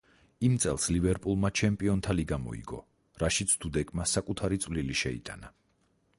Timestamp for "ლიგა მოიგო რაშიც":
2.21-3.55